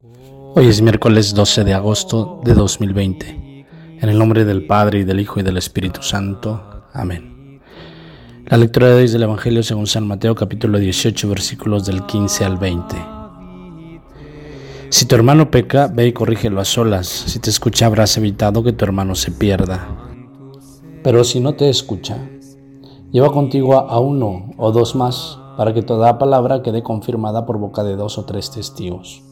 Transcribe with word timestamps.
Hoy 0.00 0.68
es 0.68 0.80
miércoles 0.80 1.34
12 1.34 1.64
de 1.64 1.74
agosto 1.74 2.40
de 2.44 2.54
2020. 2.54 3.66
En 4.00 4.08
el 4.08 4.16
nombre 4.16 4.44
del 4.44 4.64
Padre 4.64 5.00
y 5.00 5.04
del 5.04 5.18
Hijo 5.18 5.40
y 5.40 5.42
del 5.42 5.56
Espíritu 5.56 6.02
Santo. 6.02 6.84
Amén. 6.92 7.60
La 8.46 8.58
lectura 8.58 8.86
de 8.86 8.94
hoy 8.94 9.04
es 9.06 9.12
del 9.12 9.24
Evangelio 9.24 9.64
según 9.64 9.88
San 9.88 10.06
Mateo 10.06 10.36
capítulo 10.36 10.78
18 10.78 11.28
versículos 11.28 11.84
del 11.84 12.06
15 12.06 12.44
al 12.44 12.58
20. 12.58 12.96
Si 14.90 15.06
tu 15.06 15.16
hermano 15.16 15.50
peca, 15.50 15.88
ve 15.88 16.06
y 16.06 16.12
corrígelo 16.12 16.60
a 16.60 16.64
solas. 16.64 17.08
Si 17.08 17.40
te 17.40 17.50
escucha, 17.50 17.86
habrás 17.86 18.16
evitado 18.18 18.62
que 18.62 18.72
tu 18.72 18.84
hermano 18.84 19.16
se 19.16 19.32
pierda. 19.32 19.88
Pero 21.02 21.24
si 21.24 21.40
no 21.40 21.56
te 21.56 21.68
escucha, 21.68 22.18
lleva 23.10 23.32
contigo 23.32 23.74
a 23.74 23.98
uno 23.98 24.52
o 24.58 24.70
dos 24.70 24.94
más 24.94 25.40
para 25.56 25.74
que 25.74 25.82
toda 25.82 26.20
palabra 26.20 26.62
quede 26.62 26.84
confirmada 26.84 27.44
por 27.46 27.58
boca 27.58 27.82
de 27.82 27.96
dos 27.96 28.16
o 28.16 28.24
tres 28.26 28.52
testigos. 28.52 29.27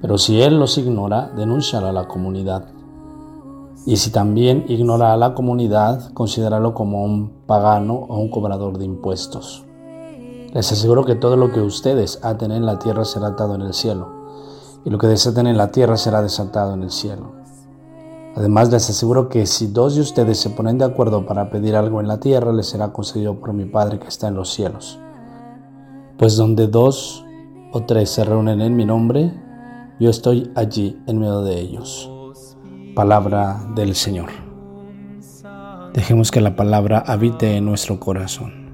Pero 0.00 0.18
si 0.18 0.42
él 0.42 0.58
los 0.58 0.78
ignora, 0.78 1.30
denúncialo 1.36 1.86
a 1.86 1.92
la 1.92 2.06
comunidad. 2.06 2.66
Y 3.86 3.96
si 3.96 4.10
también 4.10 4.64
ignora 4.68 5.12
a 5.12 5.16
la 5.16 5.34
comunidad, 5.34 6.12
considéralo 6.12 6.74
como 6.74 7.04
un 7.04 7.30
pagano 7.46 7.94
o 7.94 8.18
un 8.18 8.30
cobrador 8.30 8.78
de 8.78 8.84
impuestos. 8.84 9.64
Les 10.52 10.72
aseguro 10.72 11.04
que 11.04 11.14
todo 11.14 11.36
lo 11.36 11.52
que 11.52 11.60
ustedes 11.60 12.18
aten 12.22 12.50
en 12.50 12.66
la 12.66 12.78
tierra 12.78 13.04
será 13.04 13.28
atado 13.28 13.54
en 13.54 13.62
el 13.62 13.74
cielo, 13.74 14.08
y 14.84 14.90
lo 14.90 14.98
que 14.98 15.06
desaten 15.06 15.46
en 15.46 15.56
la 15.56 15.70
tierra 15.70 15.96
será 15.96 16.22
desatado 16.22 16.74
en 16.74 16.82
el 16.82 16.90
cielo. 16.90 17.32
Además, 18.36 18.70
les 18.70 18.90
aseguro 18.90 19.28
que 19.28 19.46
si 19.46 19.68
dos 19.68 19.94
de 19.94 20.02
ustedes 20.02 20.38
se 20.38 20.50
ponen 20.50 20.76
de 20.78 20.84
acuerdo 20.84 21.24
para 21.24 21.48
pedir 21.48 21.74
algo 21.74 22.00
en 22.00 22.08
la 22.08 22.20
tierra, 22.20 22.52
les 22.52 22.66
será 22.66 22.92
concedido 22.92 23.40
por 23.40 23.54
mi 23.54 23.64
Padre 23.64 23.98
que 23.98 24.08
está 24.08 24.28
en 24.28 24.34
los 24.34 24.50
cielos. 24.52 24.98
Pues 26.18 26.36
donde 26.36 26.66
dos 26.66 27.24
o 27.72 27.82
tres 27.84 28.10
se 28.10 28.24
reúnen 28.24 28.60
en 28.60 28.76
mi 28.76 28.84
nombre, 28.84 29.32
yo 29.98 30.10
estoy 30.10 30.50
allí 30.54 30.98
en 31.06 31.18
medio 31.18 31.40
de 31.40 31.58
ellos. 31.58 32.10
Palabra 32.94 33.66
del 33.74 33.94
Señor. 33.94 34.28
Dejemos 35.94 36.30
que 36.30 36.42
la 36.42 36.54
palabra 36.54 36.98
habite 36.98 37.56
en 37.56 37.64
nuestro 37.64 37.98
corazón. 37.98 38.66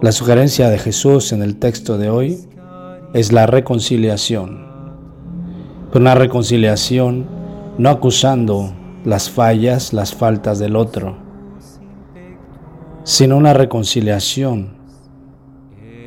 La 0.00 0.12
sugerencia 0.12 0.70
de 0.70 0.78
Jesús 0.78 1.32
en 1.32 1.42
el 1.42 1.56
texto 1.58 1.98
de 1.98 2.08
hoy 2.08 2.38
es 3.12 3.32
la 3.32 3.46
reconciliación. 3.46 4.64
Una 5.94 6.14
reconciliación 6.14 7.26
no 7.76 7.90
acusando 7.90 8.72
las 9.04 9.30
fallas, 9.30 9.92
las 9.92 10.14
faltas 10.14 10.58
del 10.58 10.76
otro, 10.76 11.16
sino 13.04 13.36
una 13.36 13.52
reconciliación 13.52 14.76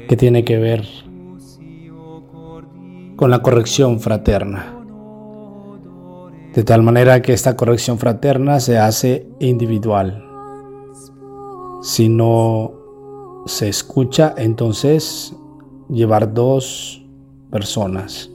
que 0.08 0.18
tiene 0.18 0.44
que 0.44 0.58
ver 0.58 1.09
con 3.20 3.32
la 3.32 3.42
corrección 3.42 4.00
fraterna. 4.00 4.82
De 6.56 6.64
tal 6.64 6.84
manera 6.84 7.22
que 7.22 7.34
esta 7.34 7.58
corrección 7.58 7.98
fraterna 7.98 8.62
se 8.62 8.78
hace 8.78 9.28
individual. 9.42 10.26
Si 11.82 12.08
no 12.08 12.72
se 13.46 13.68
escucha, 13.68 14.34
entonces 14.38 15.36
llevar 15.90 16.34
dos 16.34 17.06
personas. 17.52 18.30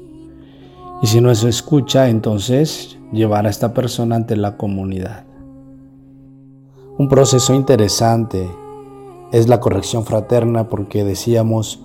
Y 1.00 1.06
si 1.06 1.22
no 1.22 1.34
se 1.34 1.48
escucha, 1.48 2.10
entonces 2.10 2.98
llevar 3.10 3.46
a 3.46 3.50
esta 3.50 3.72
persona 3.72 4.16
ante 4.16 4.36
la 4.36 4.58
comunidad. 4.58 5.24
Un 6.98 7.08
proceso 7.08 7.54
interesante 7.54 8.46
es 9.32 9.48
la 9.48 9.60
corrección 9.60 10.04
fraterna 10.04 10.68
porque 10.68 11.04
decíamos, 11.04 11.80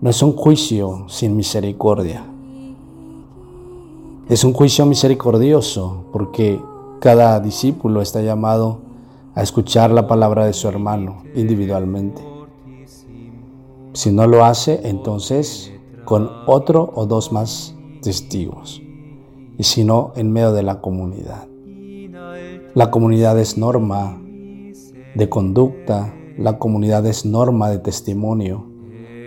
no 0.00 0.08
es 0.08 0.22
un 0.22 0.36
juicio 0.36 1.06
sin 1.08 1.34
misericordia. 1.34 2.30
Es 4.26 4.42
un 4.42 4.54
juicio 4.54 4.86
misericordioso 4.86 6.06
porque 6.10 6.58
cada 6.98 7.38
discípulo 7.40 8.00
está 8.00 8.22
llamado 8.22 8.78
a 9.34 9.42
escuchar 9.42 9.90
la 9.90 10.06
palabra 10.06 10.46
de 10.46 10.54
su 10.54 10.66
hermano 10.66 11.24
individualmente. 11.34 12.22
Si 13.92 14.10
no 14.10 14.26
lo 14.26 14.46
hace, 14.46 14.80
entonces 14.88 15.70
con 16.06 16.30
otro 16.46 16.90
o 16.94 17.04
dos 17.04 17.32
más 17.32 17.74
testigos. 18.00 18.80
Y 19.58 19.64
si 19.64 19.84
no, 19.84 20.12
en 20.16 20.32
medio 20.32 20.52
de 20.52 20.62
la 20.62 20.80
comunidad. 20.80 21.46
La 22.74 22.90
comunidad 22.90 23.38
es 23.38 23.58
norma 23.58 24.18
de 25.14 25.28
conducta, 25.28 26.14
la 26.38 26.58
comunidad 26.58 27.04
es 27.04 27.26
norma 27.26 27.68
de 27.68 27.78
testimonio, 27.78 28.64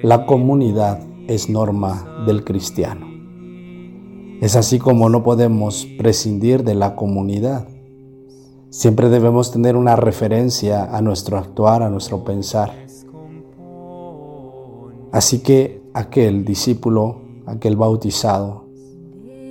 la 0.01 0.25
comunidad 0.25 1.01
es 1.27 1.51
norma 1.51 2.23
del 2.25 2.44
cristiano. 2.44 3.16
Es 4.41 4.55
así 4.55 4.77
como 4.77 5.09
no 5.09 5.23
podemos 5.23 5.87
prescindir 5.97 6.63
de 6.63 6.75
la 6.75 6.95
comunidad. 6.95 7.67
Siempre 8.69 9.09
debemos 9.09 9.51
tener 9.51 9.75
una 9.75 9.95
referencia 9.95 10.83
a 10.95 11.01
nuestro 11.01 11.37
actuar, 11.37 11.81
a 11.81 11.89
nuestro 11.89 12.23
pensar. 12.23 12.71
Así 15.11 15.39
que 15.39 15.81
aquel 15.93 16.45
discípulo, 16.45 17.21
aquel 17.47 17.75
bautizado, 17.75 18.65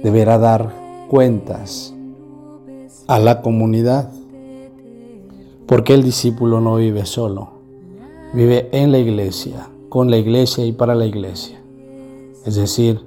deberá 0.04 0.38
dar 0.38 0.72
cuentas 1.08 1.92
a 3.08 3.19
la 3.19 3.42
comunidad. 3.42 4.12
Porque 5.66 5.94
el 5.94 6.04
discípulo 6.04 6.60
no 6.60 6.76
vive 6.76 7.06
solo, 7.06 7.48
vive 8.32 8.69
en 8.70 8.92
la 8.92 8.98
iglesia, 8.98 9.69
con 9.88 10.12
la 10.12 10.19
iglesia 10.19 10.64
y 10.64 10.70
para 10.70 10.94
la 10.94 11.06
iglesia. 11.06 11.60
Es 12.44 12.54
decir, 12.54 13.06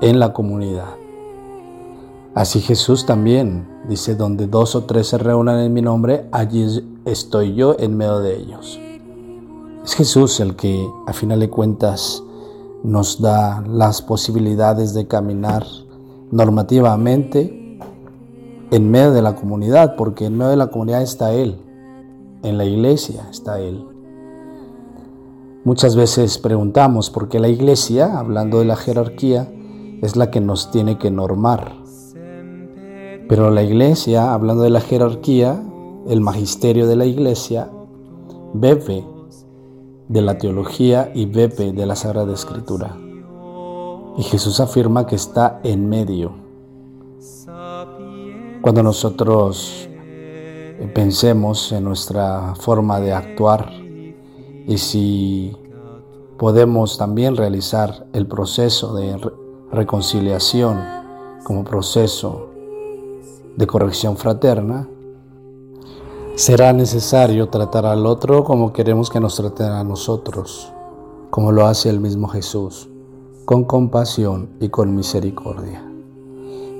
en 0.00 0.18
la 0.18 0.32
comunidad. 0.32 0.94
Así 2.34 2.60
Jesús 2.60 3.06
también 3.06 3.68
dice, 3.88 4.14
donde 4.14 4.46
dos 4.46 4.74
o 4.76 4.84
tres 4.84 5.08
se 5.08 5.18
reúnan 5.18 5.58
en 5.58 5.72
mi 5.72 5.82
nombre, 5.82 6.28
allí 6.32 6.84
estoy 7.04 7.54
yo 7.54 7.76
en 7.78 7.96
medio 7.96 8.20
de 8.20 8.36
ellos. 8.36 8.78
Es 9.84 9.94
Jesús 9.94 10.38
el 10.40 10.56
que 10.56 10.88
a 11.06 11.12
final 11.12 11.40
de 11.40 11.50
cuentas 11.50 12.22
nos 12.82 13.20
da 13.20 13.62
las 13.66 14.00
posibilidades 14.00 14.94
de 14.94 15.06
caminar 15.06 15.66
normativamente 16.30 17.78
en 18.70 18.90
medio 18.90 19.12
de 19.12 19.22
la 19.22 19.34
comunidad, 19.34 19.96
porque 19.96 20.26
en 20.26 20.36
medio 20.36 20.50
de 20.50 20.56
la 20.56 20.68
comunidad 20.68 21.02
está 21.02 21.32
Él, 21.32 21.58
en 22.42 22.56
la 22.56 22.64
iglesia 22.64 23.26
está 23.30 23.58
Él. 23.58 23.84
Muchas 25.64 25.96
veces 25.96 26.38
preguntamos 26.38 27.10
por 27.10 27.28
qué 27.28 27.40
la 27.40 27.48
iglesia, 27.48 28.18
hablando 28.18 28.60
de 28.60 28.64
la 28.64 28.76
jerarquía, 28.76 29.52
es 30.02 30.16
la 30.16 30.30
que 30.30 30.40
nos 30.40 30.70
tiene 30.70 30.98
que 30.98 31.10
normar. 31.10 31.74
Pero 33.28 33.50
la 33.50 33.62
iglesia, 33.62 34.34
hablando 34.34 34.62
de 34.62 34.70
la 34.70 34.80
jerarquía, 34.80 35.62
el 36.08 36.20
magisterio 36.20 36.86
de 36.86 36.96
la 36.96 37.06
iglesia, 37.06 37.70
bebe 38.54 39.06
de 40.08 40.22
la 40.22 40.38
teología 40.38 41.12
y 41.14 41.26
bebe 41.26 41.72
de 41.72 41.86
la 41.86 41.94
Sagrada 41.94 42.32
Escritura. 42.32 42.96
Y 44.16 44.22
Jesús 44.24 44.58
afirma 44.58 45.06
que 45.06 45.14
está 45.14 45.60
en 45.62 45.88
medio. 45.88 46.32
Cuando 48.60 48.82
nosotros 48.82 49.88
pensemos 50.94 51.70
en 51.72 51.84
nuestra 51.84 52.54
forma 52.56 53.00
de 53.00 53.12
actuar 53.12 53.70
y 54.66 54.78
si 54.78 55.56
podemos 56.38 56.98
también 56.98 57.36
realizar 57.36 58.06
el 58.12 58.26
proceso 58.26 58.94
de 58.94 59.20
reconciliación 59.72 60.80
como 61.44 61.64
proceso 61.64 62.48
de 63.56 63.66
corrección 63.66 64.16
fraterna, 64.16 64.88
será 66.34 66.72
necesario 66.72 67.48
tratar 67.48 67.86
al 67.86 68.06
otro 68.06 68.44
como 68.44 68.72
queremos 68.72 69.10
que 69.10 69.20
nos 69.20 69.36
traten 69.36 69.66
a 69.66 69.84
nosotros, 69.84 70.72
como 71.30 71.52
lo 71.52 71.66
hace 71.66 71.88
el 71.88 72.00
mismo 72.00 72.28
Jesús, 72.28 72.88
con 73.44 73.64
compasión 73.64 74.50
y 74.60 74.68
con 74.68 74.94
misericordia. 74.94 75.84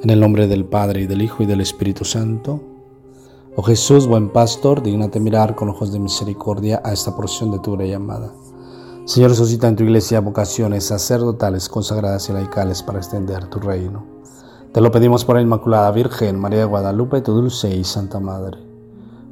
En 0.03 0.09
el 0.09 0.19
nombre 0.19 0.49
del 0.49 0.65
Padre 0.65 1.03
y 1.03 1.07
del 1.07 1.23
Hijo 1.23 1.43
y 1.43 1.47
del 1.47 1.61
Espíritu 1.61 2.05
Santo, 2.05 2.61
oh 3.55 3.63
Jesús, 3.63 4.07
buen 4.07 4.31
pastor, 4.31 4.83
dignate 4.83 5.21
mirar 5.21 5.55
con 5.55 5.69
ojos 5.69 5.93
de 5.93 5.99
misericordia 5.99 6.81
a 6.85 6.93
esta 6.93 7.15
porción 7.15 7.51
de 7.51 7.59
tu 7.59 7.77
llamada 7.77 8.33
Señor, 9.11 9.35
suscita 9.35 9.67
en 9.67 9.75
tu 9.75 9.83
iglesia 9.83 10.21
vocaciones 10.21 10.85
sacerdotales, 10.85 11.69
consagradas 11.69 12.29
y 12.29 12.33
laicales 12.33 12.81
para 12.81 12.99
extender 12.99 13.49
tu 13.49 13.59
reino. 13.59 14.07
Te 14.73 14.81
lo 14.81 14.93
pedimos 14.93 15.25
por 15.25 15.35
la 15.35 15.43
Inmaculada 15.43 15.91
Virgen, 15.91 16.39
María 16.39 16.61
de 16.61 16.65
Guadalupe, 16.67 17.21
tu 17.21 17.33
dulce 17.33 17.75
y 17.75 17.83
santa 17.83 18.21
Madre. 18.21 18.59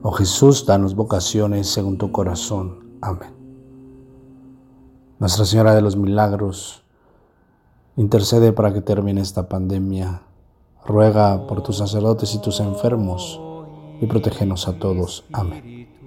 Oh 0.02 0.10
Jesús, 0.10 0.66
danos 0.66 0.96
vocaciones 0.96 1.68
según 1.68 1.96
tu 1.96 2.10
corazón. 2.10 2.98
Amén. 3.00 3.30
Nuestra 5.20 5.44
Señora 5.44 5.76
de 5.76 5.82
los 5.82 5.96
Milagros, 5.96 6.82
intercede 7.96 8.52
para 8.52 8.74
que 8.74 8.80
termine 8.80 9.20
esta 9.20 9.48
pandemia. 9.48 10.22
Ruega 10.86 11.46
por 11.46 11.62
tus 11.62 11.78
sacerdotes 11.78 12.34
y 12.34 12.40
tus 12.40 12.58
enfermos 12.58 13.40
y 14.00 14.06
protégenos 14.06 14.66
a 14.66 14.76
todos. 14.76 15.24
Amén. 15.32 15.97